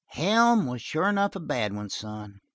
"Helm 0.07 0.65
was 0.65 0.81
a 0.81 0.83
sure 0.83 1.09
enough 1.09 1.33
bad 1.39 1.73
one, 1.75 1.89
son. 1.91 2.39